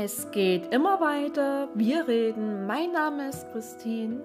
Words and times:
Es 0.00 0.30
geht 0.30 0.72
immer 0.72 1.00
weiter. 1.00 1.68
Wir 1.74 2.06
reden. 2.06 2.68
Mein 2.68 2.92
Name 2.92 3.30
ist 3.30 3.50
Christine 3.50 4.20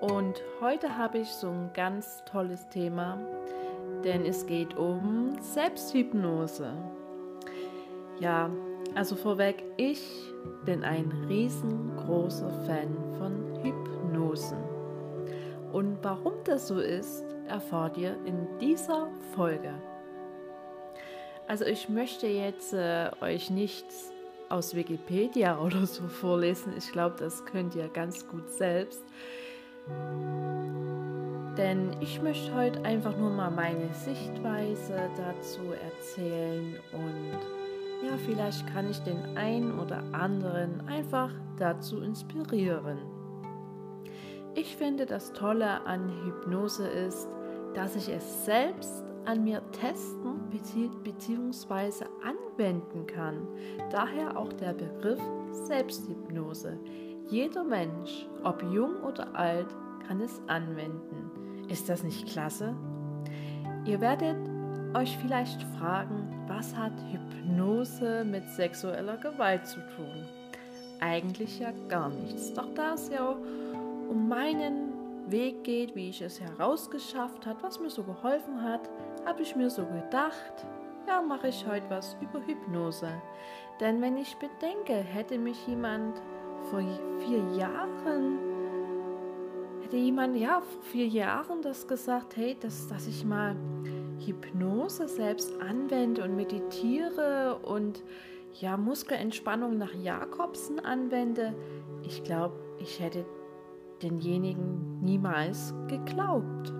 und 0.00 0.40
heute 0.62 0.96
habe 0.96 1.18
ich 1.18 1.28
so 1.28 1.48
ein 1.48 1.70
ganz 1.74 2.24
tolles 2.24 2.66
Thema, 2.68 3.18
denn 4.02 4.24
es 4.24 4.46
geht 4.46 4.78
um 4.78 5.36
Selbsthypnose. 5.42 6.72
Ja, 8.18 8.48
also 8.94 9.14
vorweg, 9.14 9.62
ich 9.76 10.00
bin 10.64 10.82
ein 10.82 11.12
riesengroßer 11.28 12.50
Fan 12.64 12.96
von 13.18 13.62
Hypnosen. 13.62 14.64
Und 15.70 15.98
warum 16.00 16.32
das 16.44 16.66
so 16.66 16.80
ist, 16.80 17.26
erfahrt 17.46 17.98
ihr 17.98 18.16
in 18.24 18.48
dieser 18.58 19.10
Folge. 19.34 19.74
Also 21.46 21.66
ich 21.66 21.90
möchte 21.90 22.26
jetzt 22.26 22.72
äh, 22.72 23.10
euch 23.20 23.50
nichts 23.50 24.13
aus 24.54 24.74
Wikipedia 24.74 25.58
oder 25.64 25.86
so 25.86 26.04
vorlesen. 26.04 26.72
Ich 26.76 26.92
glaube, 26.92 27.16
das 27.18 27.44
könnt 27.44 27.74
ihr 27.74 27.88
ganz 27.88 28.26
gut 28.28 28.48
selbst. 28.50 29.02
Denn 31.58 31.94
ich 32.00 32.22
möchte 32.22 32.54
heute 32.54 32.82
einfach 32.84 33.16
nur 33.16 33.30
mal 33.30 33.50
meine 33.50 33.92
Sichtweise 33.92 35.10
dazu 35.16 35.60
erzählen 35.72 36.76
und 36.92 37.38
ja, 38.06 38.16
vielleicht 38.26 38.66
kann 38.66 38.90
ich 38.90 38.98
den 39.00 39.36
einen 39.36 39.78
oder 39.78 40.02
anderen 40.12 40.86
einfach 40.88 41.30
dazu 41.58 42.00
inspirieren. 42.00 42.98
Ich 44.54 44.76
finde, 44.76 45.06
das 45.06 45.32
Tolle 45.32 45.86
an 45.86 46.10
Hypnose 46.24 46.86
ist, 46.86 47.28
dass 47.74 47.96
ich 47.96 48.08
es 48.08 48.44
selbst 48.44 49.04
an 49.26 49.44
mir 49.44 49.62
testen 49.72 50.40
bzw. 50.50 52.04
anwenden 52.22 53.06
kann. 53.06 53.46
Daher 53.90 54.36
auch 54.36 54.52
der 54.52 54.72
Begriff 54.72 55.20
Selbsthypnose. 55.66 56.78
Jeder 57.28 57.64
Mensch, 57.64 58.28
ob 58.42 58.62
jung 58.62 59.02
oder 59.02 59.34
alt, 59.34 59.68
kann 60.06 60.20
es 60.20 60.40
anwenden. 60.46 61.30
Ist 61.68 61.88
das 61.88 62.02
nicht 62.02 62.28
klasse? 62.28 62.74
Ihr 63.86 64.00
werdet 64.00 64.36
euch 64.94 65.16
vielleicht 65.18 65.62
fragen, 65.78 66.28
was 66.46 66.76
hat 66.76 66.92
Hypnose 67.10 68.24
mit 68.24 68.48
sexueller 68.50 69.16
Gewalt 69.16 69.66
zu 69.66 69.80
tun? 69.96 70.24
Eigentlich 71.00 71.58
ja 71.58 71.72
gar 71.88 72.10
nichts. 72.10 72.52
Doch 72.52 72.72
da 72.74 72.94
es 72.94 73.08
ja 73.08 73.36
um 74.08 74.28
meinen 74.28 74.92
Weg 75.26 75.64
geht, 75.64 75.94
wie 75.94 76.10
ich 76.10 76.20
es 76.20 76.40
herausgeschafft 76.40 77.46
habe, 77.46 77.62
was 77.62 77.80
mir 77.80 77.90
so 77.90 78.02
geholfen 78.02 78.62
hat, 78.62 78.88
habe 79.24 79.42
ich 79.42 79.56
mir 79.56 79.70
so 79.70 79.84
gedacht, 79.86 80.66
ja, 81.06 81.20
mache 81.20 81.48
ich 81.48 81.66
heute 81.66 81.88
was 81.90 82.16
über 82.20 82.44
Hypnose. 82.46 83.08
Denn 83.80 84.00
wenn 84.00 84.16
ich 84.16 84.36
bedenke, 84.36 84.94
hätte 84.94 85.38
mich 85.38 85.66
jemand 85.66 86.20
vor 86.70 86.80
vier 87.18 87.56
Jahren, 87.56 88.38
hätte 89.82 89.96
jemand, 89.96 90.36
ja, 90.36 90.60
vor 90.60 90.82
vier 90.82 91.06
Jahren 91.06 91.62
das 91.62 91.86
gesagt, 91.86 92.36
hey, 92.36 92.56
dass, 92.60 92.88
dass 92.88 93.06
ich 93.06 93.24
mal 93.24 93.56
Hypnose 94.24 95.08
selbst 95.08 95.60
anwende 95.60 96.22
und 96.22 96.36
meditiere 96.36 97.58
und 97.62 98.02
ja, 98.60 98.76
Muskelentspannung 98.76 99.76
nach 99.78 99.92
Jakobsen 99.94 100.78
anwende, 100.80 101.54
ich 102.02 102.22
glaube, 102.22 102.54
ich 102.78 103.00
hätte 103.00 103.26
denjenigen 104.02 105.00
niemals 105.00 105.74
geglaubt. 105.88 106.72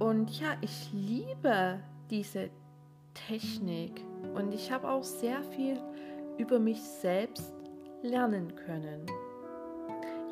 Und 0.00 0.40
ja, 0.40 0.56
ich 0.62 0.90
liebe 0.94 1.78
diese 2.08 2.48
Technik 3.12 4.02
und 4.34 4.52
ich 4.54 4.72
habe 4.72 4.88
auch 4.88 5.04
sehr 5.04 5.42
viel 5.44 5.78
über 6.38 6.58
mich 6.58 6.80
selbst 6.80 7.52
lernen 8.02 8.56
können. 8.56 9.04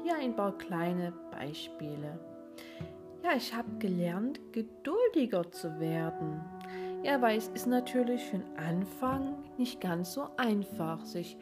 Hier 0.03 0.17
ein 0.17 0.35
paar 0.35 0.57
kleine 0.57 1.13
Beispiele. 1.31 2.19
Ja, 3.23 3.33
ich 3.37 3.55
habe 3.55 3.69
gelernt, 3.79 4.41
geduldiger 4.53 5.51
zu 5.53 5.79
werden. 5.79 6.41
Ja, 7.03 7.21
weil 7.21 7.37
es 7.37 7.49
ist 7.49 7.67
natürlich 7.67 8.25
für 8.25 8.39
den 8.39 8.57
Anfang 8.57 9.35
nicht 9.59 9.83
ganz 9.83 10.15
so 10.15 10.29
einfach, 10.39 11.05
sich 11.05 11.37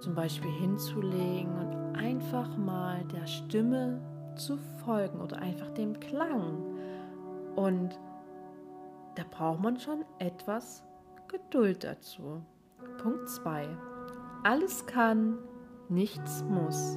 zum 0.00 0.16
Beispiel 0.16 0.50
hinzulegen 0.50 1.52
und 1.52 1.96
einfach 1.96 2.56
mal 2.56 3.04
der 3.04 3.26
Stimme 3.28 4.00
zu 4.34 4.58
folgen 4.84 5.20
oder 5.20 5.38
einfach 5.38 5.70
dem 5.70 5.98
Klang. 6.00 6.77
Und 7.58 7.98
da 9.16 9.24
braucht 9.28 9.60
man 9.60 9.80
schon 9.80 10.04
etwas 10.20 10.84
Geduld 11.26 11.82
dazu. 11.82 12.40
Punkt 13.02 13.28
2. 13.28 13.66
Alles 14.44 14.86
kann, 14.86 15.38
nichts 15.88 16.44
muss. 16.44 16.96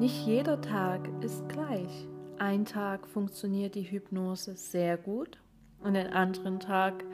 Nicht 0.00 0.26
jeder 0.26 0.60
Tag 0.60 1.08
ist 1.22 1.48
gleich. 1.48 2.08
Ein 2.38 2.64
Tag 2.64 3.06
funktioniert 3.06 3.76
die 3.76 3.82
Hypnose 3.82 4.56
sehr 4.56 4.96
gut 4.96 5.40
und 5.84 5.94
den 5.94 6.08
anderen 6.08 6.58
Tag 6.58 7.04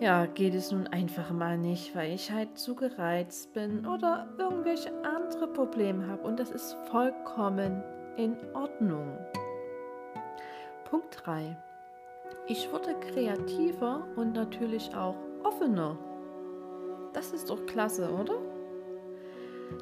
ja, 0.00 0.26
geht 0.26 0.54
es 0.54 0.72
nun 0.72 0.88
einfach 0.88 1.30
mal 1.30 1.56
nicht, 1.56 1.94
weil 1.94 2.12
ich 2.12 2.32
halt 2.32 2.58
zu 2.58 2.74
gereizt 2.74 3.52
bin 3.52 3.86
oder 3.86 4.26
irgendwelche 4.38 4.90
andere 5.04 5.46
Probleme 5.46 6.08
habe 6.08 6.22
und 6.22 6.40
das 6.40 6.50
ist 6.50 6.76
vollkommen 6.90 7.80
in 8.16 8.34
Ordnung. 8.54 9.16
Punkt 10.90 11.22
3. 11.24 11.56
Ich 12.48 12.72
wurde 12.72 12.96
kreativer 12.98 14.08
und 14.16 14.32
natürlich 14.32 14.92
auch 14.92 15.14
offener. 15.44 15.96
Das 17.12 17.32
ist 17.32 17.48
doch 17.48 17.64
klasse, 17.66 18.10
oder? 18.10 18.34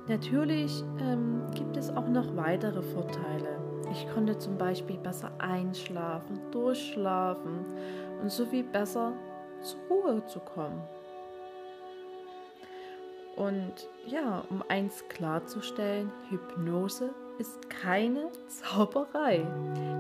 Natürlich 0.07 0.85
ähm, 1.01 1.47
gibt 1.55 1.79
es 1.79 1.89
auch 1.89 2.09
noch 2.09 2.37
weitere 2.37 2.83
Vorteile. 2.83 3.59
Ich 3.91 4.07
konnte 4.13 4.37
zum 4.37 4.59
Beispiel 4.59 4.99
besser 4.99 5.33
einschlafen, 5.39 6.41
durchschlafen 6.51 7.65
und 8.21 8.31
so 8.31 8.45
viel 8.45 8.65
besser 8.65 9.15
zur 9.63 9.81
Ruhe 9.89 10.27
zu 10.27 10.41
kommen. 10.41 10.83
Und 13.35 13.89
ja, 14.05 14.45
um 14.51 14.63
eins 14.69 15.09
klarzustellen, 15.09 16.13
Hypnose 16.29 17.15
ist 17.39 17.71
keine 17.71 18.31
Zauberei. 18.47 19.47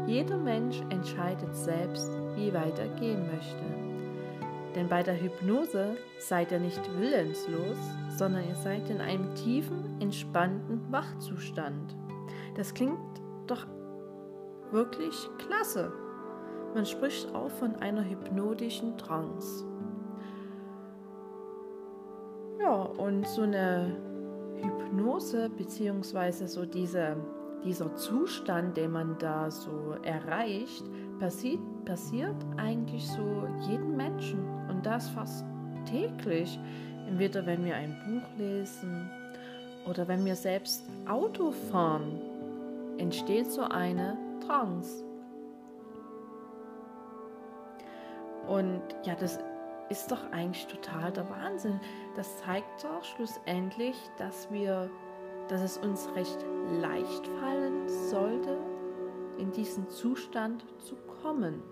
Jeder 0.06 0.36
Mensch 0.36 0.80
entscheidet 0.90 1.54
selbst, 1.54 2.10
wie 2.34 2.52
weit 2.52 2.78
er 2.78 2.88
gehen 3.00 3.26
möchte. 3.32 3.64
Denn 4.74 4.88
bei 4.88 5.02
der 5.02 5.20
Hypnose 5.20 5.96
seid 6.18 6.52
ihr 6.52 6.60
nicht 6.60 6.82
willenslos, 6.98 7.76
sondern 8.16 8.46
ihr 8.46 8.54
seid 8.56 8.90
in 8.90 9.00
einem 9.00 9.34
tiefen, 9.34 10.00
entspannten 10.00 10.80
Wachzustand. 10.90 11.96
Das 12.56 12.74
klingt 12.74 12.98
doch 13.46 13.66
wirklich 14.70 15.28
klasse. 15.38 15.92
Man 16.74 16.84
spricht 16.84 17.34
auch 17.34 17.50
von 17.50 17.76
einer 17.76 18.04
hypnotischen 18.04 18.98
Trance. 18.98 19.64
Ja, 22.60 22.82
und 22.82 23.26
so 23.26 23.42
eine 23.42 23.96
Hypnose 24.62 25.50
beziehungsweise 25.50 26.48
so 26.48 26.64
diese, 26.64 27.16
dieser 27.64 27.94
Zustand, 27.96 28.76
den 28.76 28.92
man 28.92 29.16
da 29.18 29.50
so 29.50 29.96
erreicht, 30.02 30.84
passiert, 31.18 31.60
passiert 31.84 32.36
eigentlich 32.56 33.06
so 33.06 33.48
jedem 33.68 33.96
Menschen 33.96 34.40
und 34.68 34.84
das 34.84 35.08
fast 35.10 35.44
täglich. 35.84 36.58
Entweder 37.08 37.46
wenn 37.46 37.64
wir 37.64 37.74
ein 37.74 37.96
Buch 38.06 38.38
lesen 38.38 39.10
oder 39.88 40.06
wenn 40.08 40.24
wir 40.24 40.36
selbst 40.36 40.84
Auto 41.08 41.52
fahren, 41.52 42.20
entsteht 42.98 43.50
so 43.50 43.62
eine 43.62 44.16
Trance. 44.46 45.04
Und 48.46 48.82
ja, 49.04 49.14
das 49.14 49.38
ist 49.90 50.10
doch 50.10 50.30
eigentlich 50.32 50.66
total 50.66 51.12
der 51.12 51.28
Wahnsinn. 51.30 51.80
Das 52.16 52.38
zeigt 52.38 52.84
doch 52.84 53.04
schlussendlich, 53.04 53.96
dass 54.18 54.50
wir, 54.50 54.90
dass 55.48 55.62
es 55.62 55.78
uns 55.78 56.08
recht 56.14 56.38
leicht 56.80 57.26
fallen 57.40 57.88
sollte, 57.88 58.58
in 59.38 59.50
diesen 59.52 59.88
Zustand 59.88 60.64
zu 60.78 60.96
kommen. 61.22 61.62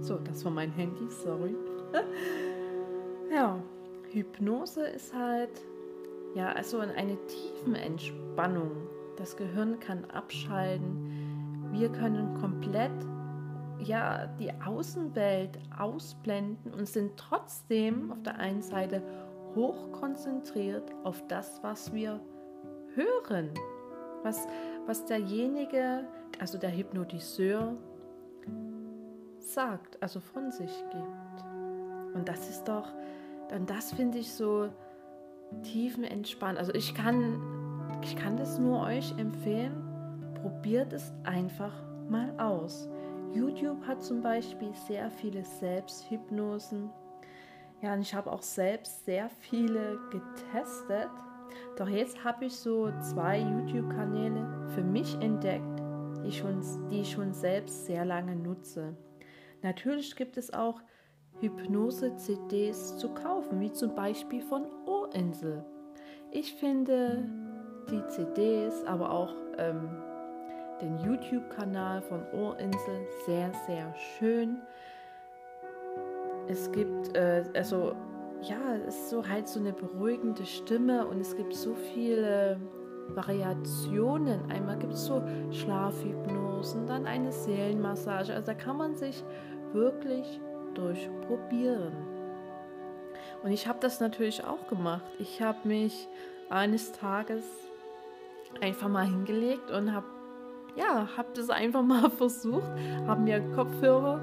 So, 0.00 0.18
das 0.18 0.44
war 0.44 0.52
mein 0.52 0.72
Handy, 0.72 1.08
sorry. 1.10 1.54
ja, 3.30 3.62
Hypnose 4.10 4.86
ist 4.86 5.14
halt, 5.14 5.50
ja, 6.34 6.52
also 6.52 6.78
eine 6.78 7.18
tiefen 7.26 7.74
Entspannung. 7.74 8.70
Das 9.16 9.36
Gehirn 9.36 9.78
kann 9.80 10.04
abschalten. 10.06 11.70
Wir 11.72 11.90
können 11.90 12.34
komplett 12.40 12.92
ja 13.80 14.26
die 14.38 14.52
Außenwelt 14.64 15.58
ausblenden 15.78 16.74
und 16.74 16.86
sind 16.86 17.16
trotzdem 17.16 18.12
auf 18.12 18.22
der 18.22 18.36
einen 18.36 18.62
Seite 18.62 19.02
hoch 19.54 19.92
konzentriert 19.92 20.92
auf 21.04 21.22
das, 21.28 21.62
was 21.62 21.92
wir 21.92 22.20
hören, 22.94 23.50
was, 24.22 24.46
was 24.86 25.04
derjenige, 25.06 26.06
also 26.38 26.58
der 26.58 26.76
Hypnotiseur, 26.76 27.76
sagt, 29.38 30.02
also 30.02 30.20
von 30.20 30.50
sich 30.50 30.72
gibt. 30.90 32.14
Und 32.14 32.28
das 32.28 32.48
ist 32.50 32.64
doch 32.64 32.92
dann 33.48 33.66
das 33.66 33.92
finde 33.92 34.18
ich 34.18 34.32
so 34.32 34.68
tiefenentspannt. 35.62 36.58
Also 36.58 36.72
ich 36.74 36.94
kann, 36.94 37.40
ich 38.02 38.16
kann 38.16 38.36
das 38.36 38.58
nur 38.58 38.82
euch 38.82 39.16
empfehlen. 39.18 39.84
Probiert 40.42 40.92
es 40.92 41.12
einfach 41.24 41.72
mal 42.08 42.32
aus. 42.38 42.88
YouTube 43.34 43.86
hat 43.86 44.02
zum 44.02 44.22
Beispiel 44.22 44.72
sehr 44.74 45.10
viele 45.10 45.44
Selbsthypnosen. 45.44 46.90
Ja, 47.82 47.94
und 47.94 48.00
ich 48.00 48.14
habe 48.14 48.32
auch 48.32 48.42
selbst 48.42 49.04
sehr 49.04 49.28
viele 49.28 49.98
getestet. 50.10 51.10
Doch 51.76 51.88
jetzt 51.88 52.24
habe 52.24 52.46
ich 52.46 52.56
so 52.56 52.90
zwei 53.00 53.38
YouTube-Kanäle 53.38 54.68
für 54.74 54.82
mich 54.82 55.14
entdeckt, 55.20 55.82
die, 56.24 56.32
schon, 56.32 56.60
die 56.90 57.02
ich 57.02 57.12
schon 57.12 57.32
selbst 57.32 57.86
sehr 57.86 58.04
lange 58.04 58.34
nutze. 58.34 58.96
Natürlich 59.62 60.16
gibt 60.16 60.36
es 60.36 60.52
auch 60.52 60.80
Hypnose-CDs 61.40 62.98
zu 62.98 63.14
kaufen, 63.14 63.60
wie 63.60 63.72
zum 63.72 63.94
Beispiel 63.94 64.42
von 64.42 64.66
Ohrinsel. 64.86 65.64
Ich 66.32 66.54
finde 66.54 67.28
die 67.90 68.06
CDs, 68.08 68.84
aber 68.84 69.10
auch 69.10 69.34
ähm, 69.56 69.88
den 70.80 70.98
YouTube-Kanal 70.98 72.02
von 72.02 72.22
Ohrinsel 72.32 73.06
sehr, 73.26 73.52
sehr 73.66 73.94
schön. 73.94 74.58
Es 76.48 76.70
gibt, 76.72 77.16
äh, 77.16 77.44
also 77.54 77.94
ja, 78.42 78.76
es 78.86 78.94
ist 78.94 79.10
so 79.10 79.26
halt 79.26 79.48
so 79.48 79.60
eine 79.60 79.72
beruhigende 79.72 80.46
Stimme 80.46 81.06
und 81.06 81.20
es 81.20 81.36
gibt 81.36 81.54
so 81.54 81.74
viele 81.74 82.60
Variationen. 83.08 84.50
Einmal 84.50 84.78
gibt 84.78 84.94
es 84.94 85.06
so 85.06 85.22
Schlafhypnosen, 85.50 86.86
dann 86.86 87.06
eine 87.06 87.32
Seelenmassage. 87.32 88.34
Also 88.34 88.46
da 88.46 88.54
kann 88.54 88.76
man 88.76 88.96
sich 88.96 89.24
wirklich 89.72 90.40
durchprobieren. 90.74 91.92
Und 93.42 93.50
ich 93.50 93.66
habe 93.66 93.78
das 93.80 94.00
natürlich 94.00 94.44
auch 94.44 94.68
gemacht. 94.68 95.04
Ich 95.18 95.42
habe 95.42 95.66
mich 95.66 96.08
eines 96.50 96.92
Tages 96.92 97.44
einfach 98.60 98.88
mal 98.88 99.04
hingelegt 99.04 99.70
und 99.70 99.92
habe 99.92 100.06
ja, 100.78 101.08
habe 101.16 101.28
das 101.34 101.50
einfach 101.50 101.82
mal 101.82 102.10
versucht, 102.16 102.70
habe 103.06 103.20
mir 103.20 103.40
Kopfhörer 103.54 104.20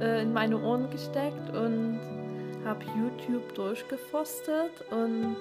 äh, 0.00 0.22
in 0.22 0.32
meine 0.32 0.60
Ohren 0.60 0.90
gesteckt 0.90 1.50
und 1.50 1.98
habe 2.64 2.84
YouTube 2.96 3.54
durchgeforstet 3.54 4.84
und 4.90 5.36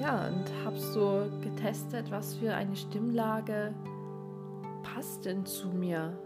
ja, 0.00 0.26
und 0.26 0.44
habe 0.64 0.78
so 0.78 1.26
getestet, 1.40 2.10
was 2.10 2.34
für 2.36 2.52
eine 2.54 2.74
Stimmlage 2.74 3.72
passt 4.82 5.24
denn 5.24 5.46
zu 5.46 5.68
mir. 5.68 6.18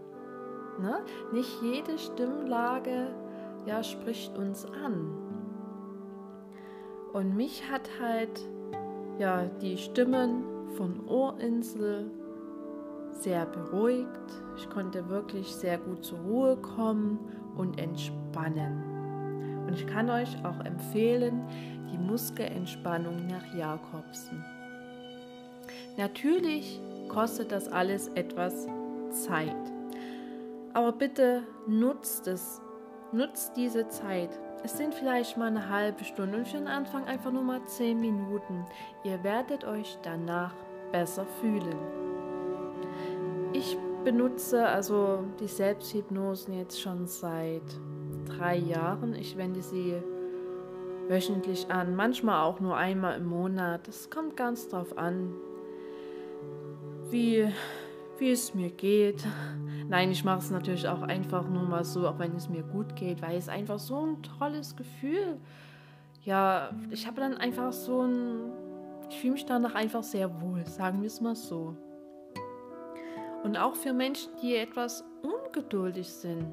Ne? 0.80 1.00
Nicht 1.32 1.60
jede 1.62 1.98
Stimmlage 1.98 3.08
ja, 3.66 3.82
spricht 3.82 4.36
uns 4.38 4.64
an. 4.64 5.12
Und 7.12 7.36
mich 7.36 7.62
hat 7.70 7.88
halt 8.00 8.40
ja, 9.18 9.44
die 9.60 9.76
Stimmen 9.76 10.44
von 10.76 11.06
Ohrinsel 11.06 12.10
sehr 13.22 13.46
beruhigt. 13.46 14.08
Ich 14.56 14.68
konnte 14.70 15.08
wirklich 15.08 15.54
sehr 15.54 15.78
gut 15.78 16.04
zur 16.04 16.18
Ruhe 16.20 16.56
kommen 16.56 17.18
und 17.56 17.78
entspannen. 17.78 18.82
Und 19.66 19.74
ich 19.74 19.86
kann 19.86 20.08
euch 20.08 20.36
auch 20.44 20.64
empfehlen, 20.64 21.42
die 21.92 21.98
Muskelentspannung 21.98 23.26
nach 23.26 23.54
Jakobsen. 23.54 24.44
Natürlich 25.96 26.80
kostet 27.08 27.52
das 27.52 27.68
alles 27.68 28.08
etwas 28.08 28.66
Zeit. 29.10 29.56
Aber 30.74 30.92
bitte 30.92 31.42
nutzt 31.66 32.26
es. 32.28 32.60
Nutzt 33.12 33.56
diese 33.56 33.88
Zeit. 33.88 34.30
Es 34.64 34.76
sind 34.76 34.94
vielleicht 34.94 35.36
mal 35.36 35.46
eine 35.46 35.68
halbe 35.68 36.04
Stunde 36.04 36.38
und 36.38 36.48
für 36.48 36.58
den 36.58 36.66
Anfang 36.66 37.04
einfach 37.04 37.32
nur 37.32 37.42
mal 37.42 37.64
zehn 37.66 38.00
Minuten. 38.00 38.64
Ihr 39.04 39.22
werdet 39.24 39.64
euch 39.64 39.98
danach 40.02 40.54
besser 40.92 41.24
fühlen. 41.40 42.07
Ich 43.58 43.76
benutze 44.04 44.64
also 44.68 45.24
die 45.40 45.48
Selbsthypnosen 45.48 46.56
jetzt 46.56 46.80
schon 46.80 47.08
seit 47.08 47.64
drei 48.28 48.56
Jahren. 48.56 49.16
Ich 49.16 49.36
wende 49.36 49.62
sie 49.62 50.00
wöchentlich 51.08 51.68
an, 51.68 51.96
manchmal 51.96 52.44
auch 52.44 52.60
nur 52.60 52.76
einmal 52.76 53.16
im 53.16 53.26
Monat. 53.26 53.88
Es 53.88 54.10
kommt 54.10 54.36
ganz 54.36 54.68
drauf 54.68 54.96
an, 54.96 55.34
wie, 57.10 57.48
wie 58.18 58.30
es 58.30 58.54
mir 58.54 58.70
geht. 58.70 59.26
Nein, 59.88 60.12
ich 60.12 60.22
mache 60.22 60.38
es 60.38 60.52
natürlich 60.52 60.86
auch 60.86 61.02
einfach 61.02 61.48
nur 61.48 61.64
mal 61.64 61.82
so, 61.82 62.06
auch 62.06 62.20
wenn 62.20 62.36
es 62.36 62.48
mir 62.48 62.62
gut 62.62 62.94
geht, 62.94 63.22
weil 63.22 63.36
es 63.36 63.48
einfach 63.48 63.80
so 63.80 64.06
ein 64.06 64.22
tolles 64.22 64.76
Gefühl. 64.76 65.36
Ja, 66.22 66.70
ich 66.92 67.08
habe 67.08 67.20
dann 67.20 67.36
einfach 67.36 67.72
so 67.72 68.02
ein, 68.02 68.52
ich 69.10 69.18
fühle 69.18 69.32
mich 69.32 69.46
danach 69.46 69.74
einfach 69.74 70.04
sehr 70.04 70.40
wohl, 70.40 70.64
sagen 70.64 71.00
wir 71.00 71.08
es 71.08 71.20
mal 71.20 71.34
so. 71.34 71.74
Und 73.44 73.56
auch 73.56 73.74
für 73.74 73.92
Menschen, 73.92 74.30
die 74.42 74.56
etwas 74.56 75.04
ungeduldig 75.22 76.08
sind, 76.08 76.46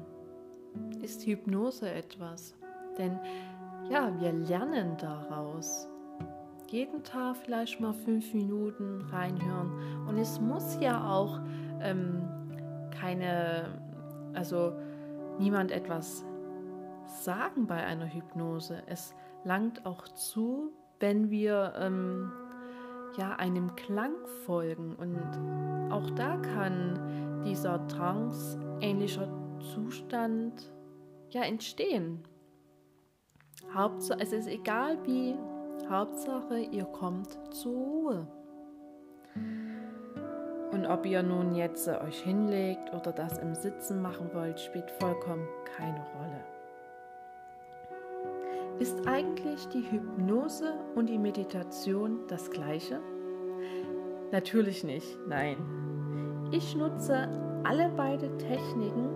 ist 1.02 1.26
Hypnose 1.26 1.90
etwas. 1.90 2.54
Denn 2.98 3.18
ja, 3.90 4.12
wir 4.20 4.32
lernen 4.32 4.96
daraus. 4.98 5.88
Jeden 6.68 7.04
Tag 7.04 7.36
vielleicht 7.36 7.80
mal 7.80 7.92
fünf 7.92 8.34
Minuten 8.34 9.02
reinhören. 9.12 9.72
Und 10.08 10.18
es 10.18 10.40
muss 10.40 10.78
ja 10.80 11.08
auch 11.08 11.40
ähm, 11.80 12.28
keine, 12.90 13.68
also 14.34 14.72
niemand 15.38 15.70
etwas 15.70 16.24
sagen 17.06 17.66
bei 17.66 17.84
einer 17.84 18.06
Hypnose. 18.06 18.82
Es 18.86 19.14
langt 19.44 19.86
auch 19.86 20.08
zu, 20.08 20.72
wenn 20.98 21.30
wir 21.30 21.74
ähm, 21.78 22.32
ja 23.16 23.36
einem 23.36 23.74
Klang 23.76 24.14
folgen 24.44 24.94
und 24.96 25.92
auch 25.92 26.10
da 26.10 26.36
kann 26.36 27.42
dieser 27.44 27.86
trance-ähnlicher 27.88 29.28
Zustand 29.74 30.72
ja 31.30 31.42
entstehen. 31.42 32.22
Hauptsache, 33.72 34.20
es 34.20 34.32
ist 34.32 34.48
egal 34.48 34.98
wie, 35.06 35.34
Hauptsache 35.88 36.58
ihr 36.58 36.84
kommt 36.84 37.38
zur 37.54 37.72
Ruhe. 37.72 38.26
Und 40.72 40.86
ob 40.86 41.06
ihr 41.06 41.22
nun 41.22 41.54
jetzt 41.54 41.88
euch 41.88 42.20
hinlegt 42.20 42.92
oder 42.92 43.12
das 43.12 43.38
im 43.38 43.54
Sitzen 43.54 44.02
machen 44.02 44.30
wollt, 44.34 44.60
spielt 44.60 44.90
vollkommen 44.90 45.46
keine 45.76 46.04
Rolle. 46.18 46.55
Ist 48.78 49.06
eigentlich 49.06 49.66
die 49.68 49.90
Hypnose 49.90 50.74
und 50.94 51.08
die 51.08 51.18
Meditation 51.18 52.20
das 52.28 52.50
gleiche? 52.50 53.00
Natürlich 54.32 54.84
nicht, 54.84 55.18
nein. 55.26 55.56
Ich 56.52 56.76
nutze 56.76 57.28
alle 57.64 57.90
beide 57.96 58.36
Techniken 58.36 59.08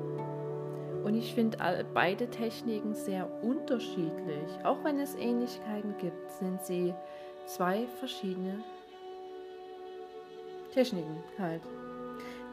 und 1.04 1.14
ich 1.14 1.34
finde 1.34 1.58
beide 1.92 2.28
Techniken 2.30 2.94
sehr 2.94 3.28
unterschiedlich. 3.42 4.50
Auch 4.64 4.82
wenn 4.82 4.98
es 4.98 5.14
Ähnlichkeiten 5.16 5.94
gibt, 5.98 6.30
sind 6.30 6.62
sie 6.64 6.94
zwei 7.44 7.86
verschiedene 7.98 8.64
Techniken 10.72 11.22
halt. 11.38 11.62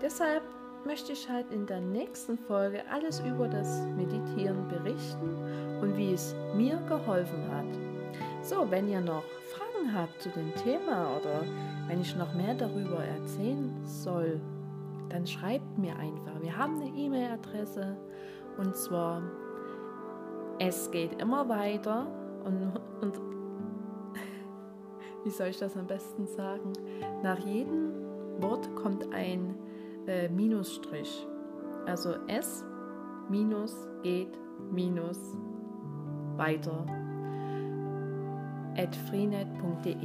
Deshalb 0.01 0.43
möchte 0.87 1.11
ich 1.11 1.29
halt 1.29 1.51
in 1.51 1.65
der 1.65 1.81
nächsten 1.81 2.37
Folge 2.37 2.81
alles 2.89 3.19
über 3.19 3.49
das 3.49 3.85
Meditieren 3.97 4.69
berichten 4.69 5.35
und 5.81 5.97
wie 5.97 6.13
es 6.13 6.33
mir 6.55 6.77
geholfen 6.87 7.45
hat. 7.51 7.65
So, 8.41 8.71
wenn 8.71 8.87
ihr 8.87 9.01
noch 9.01 9.23
Fragen 9.51 9.93
habt 9.93 10.21
zu 10.21 10.29
dem 10.29 10.55
Thema 10.55 11.17
oder 11.17 11.43
wenn 11.89 11.99
ich 11.99 12.15
noch 12.15 12.33
mehr 12.33 12.53
darüber 12.53 13.03
erzählen 13.03 13.69
soll, 13.83 14.39
dann 15.09 15.27
schreibt 15.27 15.77
mir 15.77 15.93
einfach. 15.97 16.41
Wir 16.41 16.57
haben 16.57 16.79
eine 16.79 16.95
E-Mail-Adresse 16.95 17.97
und 18.57 18.73
zwar 18.77 19.21
es 20.57 20.89
geht 20.89 21.21
immer 21.21 21.49
weiter 21.49 22.07
und, 22.45 22.79
und 23.01 23.17
wie 25.25 25.31
soll 25.31 25.47
ich 25.47 25.59
das 25.59 25.75
am 25.75 25.85
besten 25.85 26.27
sagen? 26.27 26.71
Nach 27.23 27.39
jedem 27.39 27.91
Wort 28.39 28.73
kommt 28.75 29.13
ein 29.13 29.53
äh, 30.07 30.29
Minusstrich. 30.29 31.25
Also 31.85 32.15
es 32.27 32.63
minus 33.29 33.73
geht 34.03 34.37
minus 34.71 35.19
weiter 36.35 36.85
at 38.77 38.95
freenet.de. 39.09 39.95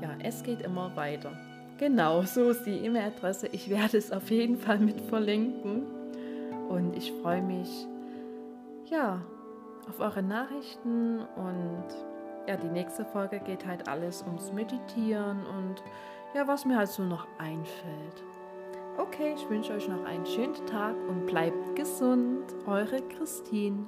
Ja, 0.00 0.10
es 0.22 0.42
geht 0.42 0.62
immer 0.62 0.94
weiter. 0.96 1.32
Genau, 1.78 2.22
so 2.22 2.50
ist 2.50 2.64
die 2.64 2.84
E-Mail-Adresse. 2.84 3.48
Ich 3.48 3.68
werde 3.68 3.98
es 3.98 4.12
auf 4.12 4.30
jeden 4.30 4.56
Fall 4.56 4.78
mit 4.78 5.00
verlinken. 5.00 5.84
Und 6.68 6.96
ich 6.96 7.12
freue 7.22 7.42
mich, 7.42 7.86
ja, 8.90 9.20
auf 9.88 10.00
eure 10.00 10.22
Nachrichten. 10.22 11.20
Und 11.36 11.84
ja, 12.46 12.56
die 12.56 12.68
nächste 12.68 13.04
Folge 13.04 13.40
geht 13.40 13.66
halt 13.66 13.88
alles 13.88 14.22
ums 14.26 14.52
Meditieren 14.52 15.44
und 15.46 15.82
ja, 16.34 16.46
was 16.48 16.64
mir 16.64 16.78
halt 16.78 16.88
so 16.88 17.02
noch 17.02 17.26
einfällt. 17.38 18.22
Okay, 18.98 19.34
ich 19.34 19.48
wünsche 19.48 19.72
euch 19.72 19.88
noch 19.88 20.04
einen 20.04 20.26
schönen 20.26 20.54
Tag 20.66 20.94
und 21.08 21.26
bleibt 21.26 21.76
gesund. 21.76 22.44
Eure 22.66 23.00
Christine. 23.00 23.86